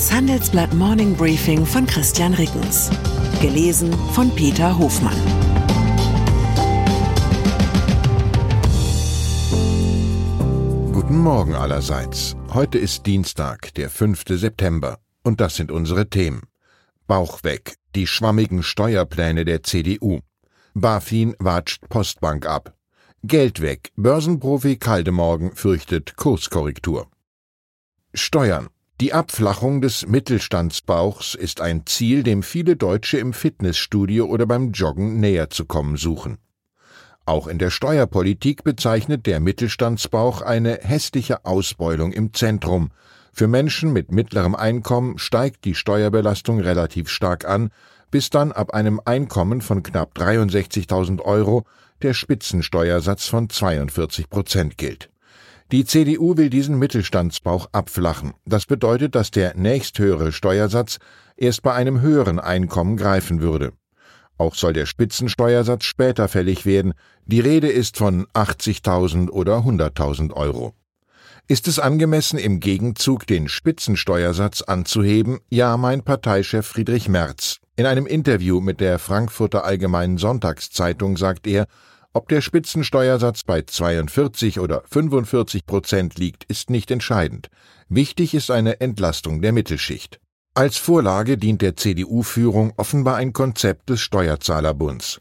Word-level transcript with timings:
Das 0.00 0.10
Handelsblatt 0.10 0.72
Morning 0.72 1.14
Briefing 1.14 1.66
von 1.66 1.86
Christian 1.86 2.32
Rickens. 2.32 2.88
Gelesen 3.42 3.92
von 4.14 4.34
Peter 4.34 4.78
Hofmann. 4.78 5.14
Guten 10.94 11.18
Morgen 11.18 11.54
allerseits. 11.54 12.34
Heute 12.54 12.78
ist 12.78 13.04
Dienstag, 13.04 13.74
der 13.74 13.90
5. 13.90 14.24
September. 14.26 15.00
Und 15.22 15.42
das 15.42 15.56
sind 15.56 15.70
unsere 15.70 16.08
Themen. 16.08 16.44
Bauch 17.06 17.44
weg. 17.44 17.74
Die 17.94 18.06
schwammigen 18.06 18.62
Steuerpläne 18.62 19.44
der 19.44 19.62
CDU. 19.62 20.20
BaFin 20.72 21.36
watscht 21.38 21.86
Postbank 21.90 22.46
ab. 22.46 22.74
Geld 23.22 23.60
weg. 23.60 23.90
Börsenprofi 23.96 24.76
Kaldemorgen 24.78 25.54
fürchtet 25.54 26.16
Kurskorrektur. 26.16 27.06
Steuern. 28.14 28.70
Die 29.00 29.14
Abflachung 29.14 29.80
des 29.80 30.06
Mittelstandsbauchs 30.06 31.34
ist 31.34 31.62
ein 31.62 31.86
Ziel, 31.86 32.22
dem 32.22 32.42
viele 32.42 32.76
Deutsche 32.76 33.16
im 33.16 33.32
Fitnessstudio 33.32 34.26
oder 34.26 34.44
beim 34.44 34.72
Joggen 34.72 35.18
näher 35.20 35.48
zu 35.48 35.64
kommen 35.64 35.96
suchen. 35.96 36.36
Auch 37.24 37.46
in 37.46 37.58
der 37.58 37.70
Steuerpolitik 37.70 38.62
bezeichnet 38.62 39.24
der 39.24 39.40
Mittelstandsbauch 39.40 40.42
eine 40.42 40.80
hässliche 40.82 41.46
Ausbeulung 41.46 42.12
im 42.12 42.34
Zentrum. 42.34 42.90
Für 43.32 43.48
Menschen 43.48 43.94
mit 43.94 44.12
mittlerem 44.12 44.54
Einkommen 44.54 45.16
steigt 45.16 45.64
die 45.64 45.74
Steuerbelastung 45.74 46.60
relativ 46.60 47.08
stark 47.08 47.46
an, 47.46 47.70
bis 48.10 48.28
dann 48.28 48.52
ab 48.52 48.74
einem 48.74 49.00
Einkommen 49.02 49.62
von 49.62 49.82
knapp 49.82 50.14
63.000 50.18 51.22
Euro 51.22 51.64
der 52.02 52.12
Spitzensteuersatz 52.12 53.28
von 53.28 53.48
42 53.48 54.28
Prozent 54.28 54.76
gilt. 54.76 55.08
Die 55.72 55.84
CDU 55.84 56.36
will 56.36 56.50
diesen 56.50 56.80
Mittelstandsbauch 56.80 57.68
abflachen. 57.70 58.34
Das 58.44 58.66
bedeutet, 58.66 59.14
dass 59.14 59.30
der 59.30 59.56
nächsthöhere 59.56 60.32
Steuersatz 60.32 60.98
erst 61.36 61.62
bei 61.62 61.72
einem 61.72 62.00
höheren 62.00 62.40
Einkommen 62.40 62.96
greifen 62.96 63.40
würde. 63.40 63.72
Auch 64.36 64.56
soll 64.56 64.72
der 64.72 64.86
Spitzensteuersatz 64.86 65.84
später 65.84 66.26
fällig 66.26 66.66
werden. 66.66 66.94
Die 67.24 67.38
Rede 67.38 67.68
ist 67.68 67.98
von 67.98 68.26
80.000 68.34 69.30
oder 69.30 69.58
100.000 69.58 70.32
Euro. 70.32 70.74
Ist 71.46 71.68
es 71.68 71.78
angemessen, 71.78 72.38
im 72.38 72.58
Gegenzug 72.58 73.28
den 73.28 73.48
Spitzensteuersatz 73.48 74.62
anzuheben? 74.62 75.38
Ja, 75.50 75.76
mein 75.76 76.02
Parteichef 76.02 76.66
Friedrich 76.66 77.08
Merz. 77.08 77.58
In 77.76 77.86
einem 77.86 78.06
Interview 78.06 78.60
mit 78.60 78.80
der 78.80 78.98
Frankfurter 78.98 79.64
Allgemeinen 79.64 80.18
Sonntagszeitung 80.18 81.16
sagt 81.16 81.46
er, 81.46 81.66
ob 82.12 82.28
der 82.28 82.40
Spitzensteuersatz 82.40 83.44
bei 83.44 83.62
42 83.62 84.58
oder 84.58 84.82
45 84.90 85.64
Prozent 85.64 86.18
liegt, 86.18 86.44
ist 86.44 86.68
nicht 86.68 86.90
entscheidend. 86.90 87.50
Wichtig 87.88 88.34
ist 88.34 88.50
eine 88.50 88.80
Entlastung 88.80 89.42
der 89.42 89.52
Mittelschicht. 89.52 90.20
Als 90.54 90.76
Vorlage 90.76 91.38
dient 91.38 91.62
der 91.62 91.76
CDU-Führung 91.76 92.72
offenbar 92.76 93.16
ein 93.16 93.32
Konzept 93.32 93.88
des 93.88 94.00
Steuerzahlerbunds. 94.00 95.20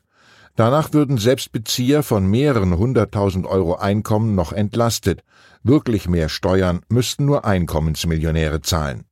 Danach 0.55 0.91
würden 0.91 1.17
selbst 1.19 1.51
Bezieher 1.51 2.01
von 2.01 2.25
mehreren 2.25 2.77
hunderttausend 2.77 3.45
Euro 3.45 3.75
Einkommen 3.75 4.33
noch 4.33 4.51
entlastet. 4.51 5.21
Wirklich 5.63 6.09
mehr 6.09 6.27
Steuern 6.27 6.81
müssten 6.89 7.25
nur 7.25 7.45
Einkommensmillionäre 7.45 8.61
zahlen. 8.61 9.05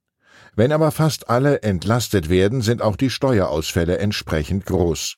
Wenn 0.56 0.72
aber 0.72 0.92
fast 0.92 1.30
alle 1.30 1.62
entlastet 1.62 2.30
werden, 2.30 2.62
sind 2.62 2.82
auch 2.82 2.96
die 2.96 3.12
Steuerausfälle 3.12 4.00
entsprechend 4.00 4.66
groß. 4.66 5.18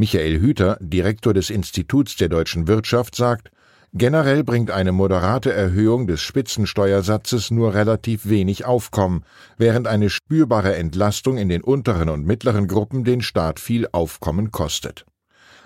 Michael 0.00 0.40
Hüter, 0.40 0.78
Direktor 0.80 1.34
des 1.34 1.50
Instituts 1.50 2.16
der 2.16 2.30
deutschen 2.30 2.66
Wirtschaft, 2.68 3.14
sagt, 3.14 3.50
generell 3.92 4.44
bringt 4.44 4.70
eine 4.70 4.92
moderate 4.92 5.52
Erhöhung 5.52 6.06
des 6.06 6.22
Spitzensteuersatzes 6.22 7.50
nur 7.50 7.74
relativ 7.74 8.26
wenig 8.26 8.64
Aufkommen, 8.64 9.26
während 9.58 9.86
eine 9.86 10.08
spürbare 10.08 10.74
Entlastung 10.74 11.36
in 11.36 11.50
den 11.50 11.60
unteren 11.60 12.08
und 12.08 12.24
mittleren 12.24 12.66
Gruppen 12.66 13.04
den 13.04 13.20
Staat 13.20 13.60
viel 13.60 13.88
Aufkommen 13.92 14.50
kostet. 14.50 15.04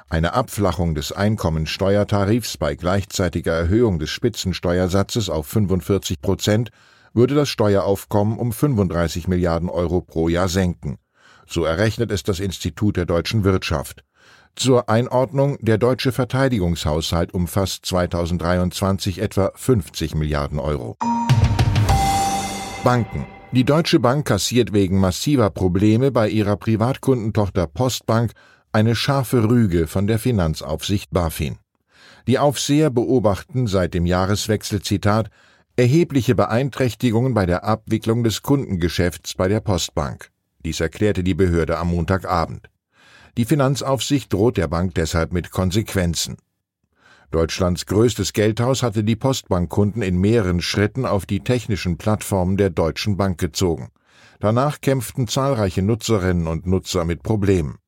Eine 0.09 0.35
Abflachung 0.35 0.97
des 0.97 1.13
Einkommensteuertarifs 1.13 2.57
bei 2.57 2.75
gleichzeitiger 2.75 3.53
Erhöhung 3.53 4.01
des 4.01 4.11
Spitzensteuersatzes 4.11 5.31
auf 5.31 5.47
45 5.47 6.21
Prozent 6.21 6.71
würde 7.13 7.37
das 7.37 7.51
Steueraufkommen 7.51 8.37
um 8.41 8.51
35 8.51 9.29
Milliarden 9.29 9.69
Euro 9.69 10.01
pro 10.01 10.29
Jahr 10.29 10.49
senken. 10.49 10.99
So 11.47 11.65
errechnet 11.65 12.11
es 12.11 12.25
das 12.25 12.41
Institut 12.41 12.97
der 12.97 13.07
deutschen 13.07 13.45
Wirtschaft. 13.45 14.03
Zur 14.57 14.89
Einordnung, 14.89 15.59
der 15.61 15.79
deutsche 15.79 16.13
Verteidigungshaushalt 16.13 17.35
umfasst 17.35 17.87
2023 17.87 19.21
etwa 19.21 19.51
50 19.55 20.15
Milliarden 20.15 20.59
Euro. 20.59 20.97
Banken. 22.85 23.27
Die 23.53 23.65
Deutsche 23.65 23.99
Bank 23.99 24.27
kassiert 24.27 24.73
wegen 24.73 24.99
massiver 24.99 25.51
Probleme 25.51 26.11
bei 26.11 26.29
ihrer 26.29 26.57
Privatkundentochter 26.57 27.67
Postbank 27.67 28.33
eine 28.73 28.95
scharfe 28.95 29.49
Rüge 29.49 29.87
von 29.87 30.07
der 30.07 30.19
Finanzaufsicht 30.19 31.11
BaFin. 31.11 31.59
Die 32.27 32.39
Aufseher 32.39 32.91
beobachten 32.91 33.67
seit 33.67 33.95
dem 33.95 34.07
Jahreswechsel 34.07 34.83
Zitat 34.83 35.31
erhebliche 35.77 36.35
Beeinträchtigungen 36.35 37.35
bei 37.35 37.47
der 37.47 37.65
Abwicklung 37.65 38.23
des 38.25 38.43
Kundengeschäfts 38.43 39.35
bei 39.35 39.49
der 39.49 39.61
Postbank. 39.61 40.31
Dies 40.65 40.81
erklärte 40.81 41.23
die 41.23 41.35
Behörde 41.35 41.79
am 41.79 41.91
Montagabend. 41.91 42.71
Die 43.37 43.45
Finanzaufsicht 43.45 44.33
droht 44.33 44.57
der 44.57 44.69
Bank 44.69 44.95
deshalb 44.95 45.33
mit 45.33 45.51
Konsequenzen. 45.51 46.37
Deutschlands 47.33 47.87
größtes 47.87 48.33
Geldhaus 48.33 48.85
hatte 48.85 49.03
die 49.03 49.17
Postbankkunden 49.17 50.03
in 50.03 50.21
mehreren 50.21 50.63
Schritten 50.63 51.05
auf 51.05 51.27
die 51.27 51.41
technischen 51.41 51.99
Plattformen 51.99 52.57
der 52.57 52.71
Deutschen 52.71 53.17
Bank 53.17 53.39
gezogen. 53.39 53.89
Danach 54.39 54.81
kämpften 54.81 55.27
zahlreiche 55.27 55.83
Nutzerinnen 55.83 56.47
und 56.47 56.67
Nutzer 56.67 57.05
mit 57.05 57.25
Problemen. 57.25 57.79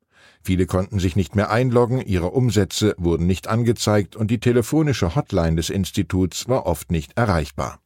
Viele 0.43 0.67
konnten 0.67 0.99
sich 0.99 1.15
nicht 1.15 1.37
mehr 1.37 1.51
einloggen, 1.51 2.01
ihre 2.01 2.31
Umsätze 2.31 2.97
wurden 2.99 3.27
nicht 3.27 3.47
angezeigt 3.47 4.17
und 4.17 4.33
die 4.33 4.41
telefonische 4.41 5.15
Hotline 5.15 5.57
des 5.57 5.71
Instituts 5.71 6.49
war 6.49 6.67
oft 6.67 6.91
nicht 6.91 7.17
erreichbar. 7.17 7.79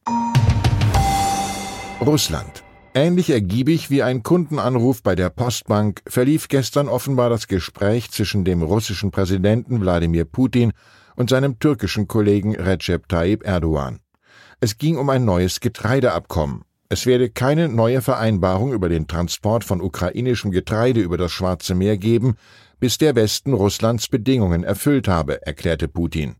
Russland 1.99 2.63
Ähnlich 2.93 3.29
ergiebig 3.29 3.89
wie 3.89 4.03
ein 4.03 4.21
Kundenanruf 4.21 5.01
bei 5.01 5.15
der 5.15 5.29
Postbank 5.29 6.01
verlief 6.07 6.49
gestern 6.49 6.89
offenbar 6.89 7.29
das 7.29 7.47
Gespräch 7.47 8.11
zwischen 8.11 8.43
dem 8.43 8.61
russischen 8.61 9.11
Präsidenten 9.11 9.79
Wladimir 9.79 10.25
Putin 10.25 10.73
und 11.15 11.29
seinem 11.29 11.57
türkischen 11.57 12.09
Kollegen 12.09 12.53
Recep 12.53 13.07
Tayyip 13.07 13.47
Erdogan. 13.47 13.99
Es 14.59 14.77
ging 14.77 14.97
um 14.97 15.09
ein 15.09 15.23
neues 15.23 15.61
Getreideabkommen. 15.61 16.65
Es 16.89 17.05
werde 17.05 17.29
keine 17.29 17.69
neue 17.69 18.01
Vereinbarung 18.01 18.73
über 18.73 18.89
den 18.89 19.07
Transport 19.07 19.63
von 19.63 19.79
ukrainischem 19.79 20.51
Getreide 20.51 20.99
über 20.99 21.17
das 21.17 21.31
Schwarze 21.31 21.75
Meer 21.75 21.97
geben, 21.97 22.35
bis 22.81 22.97
der 22.97 23.15
Westen 23.15 23.53
Russlands 23.53 24.09
Bedingungen 24.09 24.65
erfüllt 24.65 25.07
habe, 25.07 25.41
erklärte 25.47 25.87
Putin. 25.87 26.35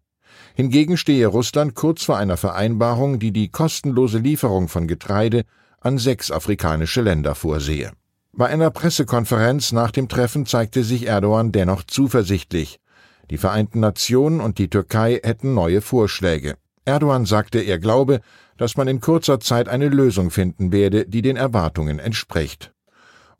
Hingegen 0.53 0.97
stehe 0.97 1.27
Russland 1.27 1.75
kurz 1.75 2.03
vor 2.03 2.17
einer 2.17 2.35
Vereinbarung, 2.35 3.19
die 3.19 3.31
die 3.31 3.47
kostenlose 3.47 4.17
Lieferung 4.17 4.67
von 4.67 4.87
Getreide 4.87 5.45
an 5.81 5.97
sechs 5.97 6.31
afrikanische 6.31 7.01
Länder 7.01 7.35
vorsehe. 7.35 7.91
Bei 8.33 8.47
einer 8.47 8.69
Pressekonferenz 8.71 9.71
nach 9.73 9.91
dem 9.91 10.07
Treffen 10.07 10.45
zeigte 10.45 10.83
sich 10.83 11.07
Erdogan 11.07 11.51
dennoch 11.51 11.83
zuversichtlich. 11.83 12.79
Die 13.29 13.37
Vereinten 13.37 13.79
Nationen 13.79 14.39
und 14.39 14.57
die 14.57 14.69
Türkei 14.69 15.19
hätten 15.21 15.53
neue 15.53 15.81
Vorschläge. 15.81 16.55
Erdogan 16.85 17.25
sagte, 17.25 17.59
er 17.59 17.79
glaube, 17.79 18.21
dass 18.57 18.77
man 18.77 18.87
in 18.87 19.01
kurzer 19.01 19.39
Zeit 19.39 19.67
eine 19.67 19.89
Lösung 19.89 20.31
finden 20.31 20.71
werde, 20.71 21.05
die 21.07 21.21
den 21.21 21.35
Erwartungen 21.35 21.99
entspricht. 21.99 22.71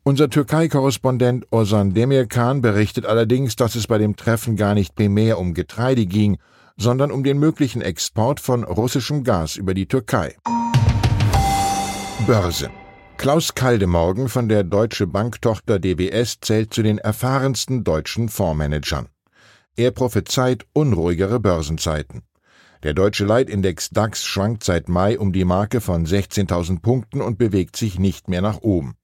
Unser 0.04 0.30
Türkei-Korrespondent 0.30 1.46
Ozan 1.52 1.94
Demirkan 1.94 2.62
berichtet 2.62 3.06
allerdings, 3.06 3.56
dass 3.56 3.76
es 3.76 3.86
bei 3.86 4.00
dem 4.00 4.16
Treffen 4.16 4.56
gar 4.56 4.74
nicht 4.74 4.96
primär 4.96 5.38
um 5.38 5.54
Getreide 5.54 6.08
ging, 6.08 6.38
sondern 6.76 7.12
um 7.12 7.24
den 7.24 7.38
möglichen 7.38 7.82
Export 7.82 8.40
von 8.40 8.64
russischem 8.64 9.24
Gas 9.24 9.58
über 9.58 9.76
die 9.76 9.86
Türkei. 9.86 10.36
Börse. 12.28 12.70
Klaus 13.18 13.56
Kaldemorgen 13.56 14.30
von 14.30 14.48
der 14.48 14.64
Deutsche 14.64 15.08
Banktochter 15.08 15.80
DWS 15.80 16.40
zählt 16.42 16.74
zu 16.74 16.84
den 16.84 17.00
erfahrensten 17.00 17.84
deutschen 17.84 18.30
Fondsmanagern. 18.30 19.08
Er 19.76 19.92
prophezeit 19.92 20.66
unruhigere 20.74 21.40
Börsenzeiten. 21.40 22.22
Der 22.84 22.94
deutsche 22.94 23.26
Leitindex 23.26 23.90
DAX 23.90 24.24
schwankt 24.24 24.64
seit 24.64 24.88
Mai 24.88 25.18
um 25.18 25.34
die 25.34 25.46
Marke 25.46 25.82
von 25.82 26.06
16.000 26.06 26.82
Punkten 26.82 27.22
und 27.22 27.38
bewegt 27.38 27.76
sich 27.76 27.98
nicht 27.98 28.28
mehr 28.28 28.42
nach 28.42 28.62
oben. 28.62 28.96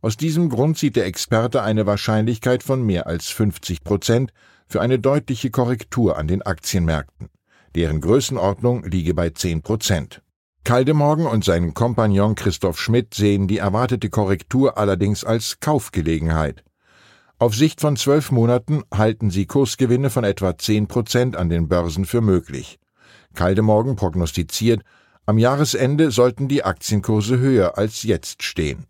Aus 0.00 0.16
diesem 0.16 0.48
Grund 0.48 0.78
sieht 0.78 0.96
der 0.96 1.06
Experte 1.06 1.62
eine 1.62 1.86
Wahrscheinlichkeit 1.86 2.62
von 2.62 2.82
mehr 2.82 3.06
als 3.06 3.28
50 3.28 3.84
Prozent 3.84 4.32
für 4.66 4.80
eine 4.80 4.98
deutliche 4.98 5.50
Korrektur 5.50 6.18
an 6.18 6.26
den 6.26 6.42
Aktienmärkten. 6.42 7.28
Deren 7.74 8.00
Größenordnung 8.00 8.84
liege 8.84 9.14
bei 9.14 9.30
10 9.30 9.62
Prozent. 9.62 10.22
Kaldemorgen 10.64 11.26
und 11.26 11.44
sein 11.44 11.74
Kompagnon 11.74 12.34
Christoph 12.34 12.80
Schmidt 12.80 13.14
sehen 13.14 13.48
die 13.48 13.58
erwartete 13.58 14.10
Korrektur 14.10 14.76
allerdings 14.78 15.24
als 15.24 15.60
Kaufgelegenheit. 15.60 16.62
Auf 17.38 17.54
Sicht 17.54 17.80
von 17.80 17.96
zwölf 17.96 18.30
Monaten 18.32 18.82
halten 18.92 19.30
sie 19.30 19.46
Kursgewinne 19.46 20.10
von 20.10 20.24
etwa 20.24 20.58
zehn 20.58 20.88
Prozent 20.88 21.36
an 21.36 21.48
den 21.48 21.68
Börsen 21.68 22.04
für 22.04 22.20
möglich. 22.20 22.78
Kaldemorgen 23.34 23.96
prognostiziert, 23.96 24.82
Am 25.28 25.36
Jahresende 25.36 26.10
sollten 26.10 26.48
die 26.48 26.64
Aktienkurse 26.64 27.38
höher 27.38 27.76
als 27.76 28.02
jetzt 28.02 28.42
stehen. 28.42 28.86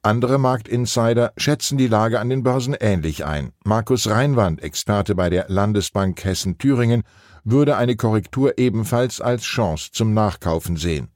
Andere 0.00 0.38
Marktinsider 0.38 1.32
schätzen 1.36 1.76
die 1.76 1.88
Lage 1.88 2.20
an 2.20 2.28
den 2.28 2.44
Börsen 2.44 2.76
ähnlich 2.78 3.24
ein. 3.26 3.52
Markus 3.64 4.08
Reinwand, 4.08 4.62
Experte 4.62 5.16
bei 5.16 5.28
der 5.28 5.46
Landesbank 5.48 6.24
Hessen-Thüringen, 6.24 7.02
würde 7.44 7.76
eine 7.76 7.96
Korrektur 7.96 8.58
ebenfalls 8.58 9.20
als 9.20 9.42
Chance 9.42 9.90
zum 9.92 10.14
Nachkaufen 10.14 10.76
sehen. 10.76 11.08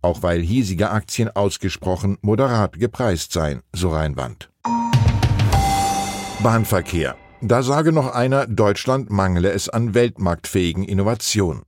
Auch 0.00 0.22
weil 0.22 0.40
hiesige 0.40 0.90
Aktien 0.90 1.28
ausgesprochen 1.28 2.18
moderat 2.22 2.78
gepreist 2.78 3.32
seien, 3.32 3.62
so 3.72 3.90
Reinwand. 3.90 4.50
Bahnverkehr. 6.42 7.16
Da 7.40 7.62
sage 7.62 7.92
noch 7.92 8.12
einer, 8.12 8.46
Deutschland 8.46 9.10
mangle 9.10 9.50
es 9.50 9.68
an 9.68 9.94
weltmarktfähigen 9.94 10.84
Innovationen. 10.84 11.62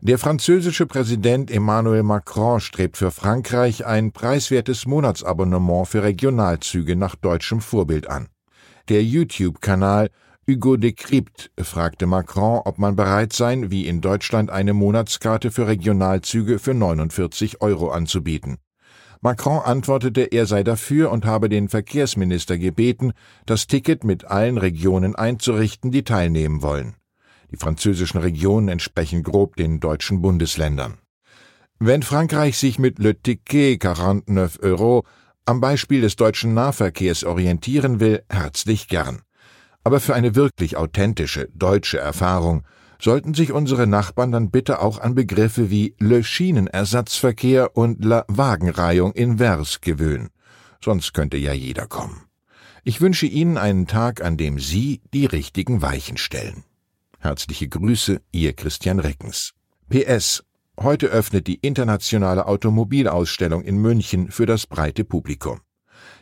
Der 0.00 0.18
französische 0.18 0.86
Präsident 0.86 1.50
Emmanuel 1.50 2.04
Macron 2.04 2.60
strebt 2.60 2.96
für 2.96 3.10
Frankreich 3.10 3.84
ein 3.84 4.12
preiswertes 4.12 4.86
Monatsabonnement 4.86 5.88
für 5.88 6.04
Regionalzüge 6.04 6.94
nach 6.94 7.16
deutschem 7.16 7.60
Vorbild 7.60 8.08
an. 8.08 8.28
Der 8.88 9.02
YouTube-Kanal 9.02 10.10
Hugo 10.50 10.78
Decrypt 10.78 11.50
fragte 11.60 12.06
Macron, 12.06 12.62
ob 12.64 12.78
man 12.78 12.96
bereit 12.96 13.34
sei, 13.34 13.64
wie 13.68 13.86
in 13.86 14.00
Deutschland 14.00 14.48
eine 14.48 14.72
Monatskarte 14.72 15.50
für 15.50 15.66
Regionalzüge 15.66 16.58
für 16.58 16.72
49 16.72 17.60
Euro 17.60 17.90
anzubieten. 17.90 18.56
Macron 19.20 19.58
antwortete, 19.58 20.22
er 20.22 20.46
sei 20.46 20.62
dafür 20.62 21.10
und 21.10 21.26
habe 21.26 21.50
den 21.50 21.68
Verkehrsminister 21.68 22.56
gebeten, 22.56 23.12
das 23.44 23.66
Ticket 23.66 24.04
mit 24.04 24.24
allen 24.24 24.56
Regionen 24.56 25.14
einzurichten, 25.14 25.90
die 25.90 26.02
teilnehmen 26.02 26.62
wollen. 26.62 26.94
Die 27.50 27.58
französischen 27.58 28.16
Regionen 28.16 28.68
entsprechen 28.68 29.22
grob 29.22 29.56
den 29.56 29.80
deutschen 29.80 30.22
Bundesländern. 30.22 30.96
Wenn 31.78 32.02
Frankreich 32.02 32.56
sich 32.56 32.78
mit 32.78 32.98
Le 32.98 33.20
Ticket 33.20 33.84
49 33.84 34.62
Euro 34.62 35.04
am 35.44 35.60
Beispiel 35.60 36.00
des 36.00 36.16
deutschen 36.16 36.54
Nahverkehrs 36.54 37.24
orientieren 37.24 38.00
will, 38.00 38.22
herzlich 38.30 38.88
gern. 38.88 39.20
Aber 39.88 40.00
für 40.00 40.14
eine 40.14 40.34
wirklich 40.34 40.76
authentische 40.76 41.48
deutsche 41.54 41.96
Erfahrung 41.96 42.62
sollten 43.00 43.32
sich 43.32 43.52
unsere 43.52 43.86
Nachbarn 43.86 44.30
dann 44.30 44.50
bitte 44.50 44.82
auch 44.82 45.00
an 45.00 45.14
Begriffe 45.14 45.70
wie 45.70 45.94
Le 45.98 46.22
Schienenersatzverkehr 46.22 47.74
und 47.74 48.04
La 48.04 48.26
Wagenreihung 48.28 49.12
in 49.12 49.38
Vers 49.38 49.80
gewöhnen. 49.80 50.28
Sonst 50.84 51.14
könnte 51.14 51.38
ja 51.38 51.54
jeder 51.54 51.86
kommen. 51.86 52.20
Ich 52.84 53.00
wünsche 53.00 53.24
Ihnen 53.24 53.56
einen 53.56 53.86
Tag, 53.86 54.22
an 54.22 54.36
dem 54.36 54.58
Sie 54.58 55.00
die 55.14 55.24
richtigen 55.24 55.80
Weichen 55.80 56.18
stellen. 56.18 56.64
Herzliche 57.18 57.66
Grüße, 57.70 58.20
Ihr 58.30 58.52
Christian 58.52 58.98
Reckens. 58.98 59.54
PS. 59.88 60.44
Heute 60.78 61.06
öffnet 61.06 61.46
die 61.46 61.60
internationale 61.66 62.46
Automobilausstellung 62.46 63.62
in 63.62 63.78
München 63.78 64.30
für 64.30 64.44
das 64.44 64.66
breite 64.66 65.04
Publikum. 65.04 65.62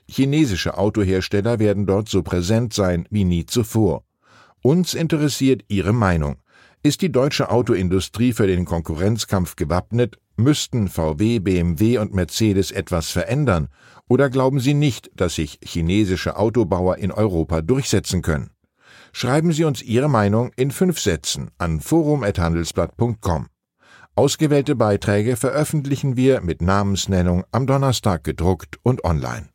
Chinesische 0.08 0.78
Autohersteller 0.78 1.58
werden 1.58 1.86
dort 1.86 2.08
so 2.08 2.22
präsent 2.22 2.72
sein 2.72 3.06
wie 3.10 3.24
nie 3.24 3.46
zuvor. 3.46 4.04
Uns 4.62 4.94
interessiert 4.94 5.64
Ihre 5.68 5.92
Meinung. 5.92 6.36
Ist 6.82 7.02
die 7.02 7.10
deutsche 7.10 7.50
Autoindustrie 7.50 8.32
für 8.32 8.46
den 8.46 8.64
Konkurrenzkampf 8.64 9.56
gewappnet? 9.56 10.18
Müssten 10.36 10.88
VW, 10.88 11.40
BMW 11.40 11.98
und 11.98 12.14
Mercedes 12.14 12.70
etwas 12.70 13.10
verändern? 13.10 13.68
Oder 14.08 14.30
glauben 14.30 14.60
Sie 14.60 14.74
nicht, 14.74 15.10
dass 15.14 15.34
sich 15.34 15.58
chinesische 15.64 16.36
Autobauer 16.36 16.98
in 16.98 17.10
Europa 17.10 17.62
durchsetzen 17.62 18.22
können? 18.22 18.50
Schreiben 19.12 19.50
Sie 19.52 19.64
uns 19.64 19.82
Ihre 19.82 20.08
Meinung 20.08 20.52
in 20.56 20.70
fünf 20.70 21.00
Sätzen 21.00 21.50
an 21.58 21.80
forum.handelsblatt.com. 21.80 23.48
Ausgewählte 24.14 24.76
Beiträge 24.76 25.36
veröffentlichen 25.36 26.16
wir 26.16 26.40
mit 26.40 26.62
Namensnennung 26.62 27.44
am 27.50 27.66
Donnerstag 27.66 28.24
gedruckt 28.24 28.78
und 28.82 29.04
online. 29.04 29.48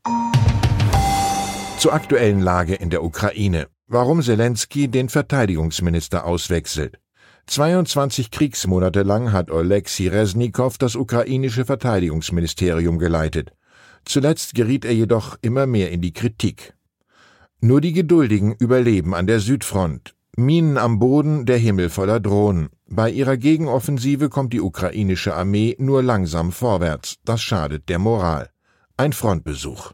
Zur 1.81 1.93
aktuellen 1.93 2.41
Lage 2.41 2.75
in 2.75 2.91
der 2.91 3.03
Ukraine. 3.03 3.65
Warum 3.87 4.21
Zelensky 4.21 4.87
den 4.87 5.09
Verteidigungsminister 5.09 6.25
auswechselt. 6.25 6.99
22 7.47 8.29
Kriegsmonate 8.29 9.01
lang 9.01 9.31
hat 9.31 9.49
Oleksiy 9.49 10.07
Resnikow 10.09 10.77
das 10.77 10.95
ukrainische 10.95 11.65
Verteidigungsministerium 11.65 12.99
geleitet. 12.99 13.53
Zuletzt 14.05 14.53
geriet 14.53 14.85
er 14.85 14.93
jedoch 14.93 15.39
immer 15.41 15.65
mehr 15.65 15.89
in 15.89 16.01
die 16.01 16.13
Kritik. 16.13 16.75
Nur 17.61 17.81
die 17.81 17.93
Geduldigen 17.93 18.53
überleben 18.59 19.15
an 19.15 19.25
der 19.25 19.39
Südfront. 19.39 20.13
Minen 20.37 20.77
am 20.77 20.99
Boden, 20.99 21.47
der 21.47 21.57
Himmel 21.57 21.89
voller 21.89 22.19
Drohnen. 22.19 22.69
Bei 22.85 23.09
ihrer 23.09 23.37
Gegenoffensive 23.37 24.29
kommt 24.29 24.53
die 24.53 24.61
ukrainische 24.61 25.33
Armee 25.33 25.75
nur 25.79 26.03
langsam 26.03 26.51
vorwärts. 26.51 27.15
Das 27.25 27.41
schadet 27.41 27.89
der 27.89 27.97
Moral. 27.97 28.51
Ein 28.97 29.13
Frontbesuch. 29.13 29.93